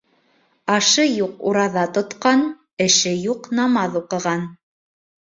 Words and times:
Ашы 0.75 1.03
юҡ 1.07 1.43
ураҙа 1.51 1.83
тотҡан, 1.97 2.41
эше 2.87 3.13
юҡ 3.27 3.51
намаҙ 3.61 3.99
уҡыған. 4.01 4.43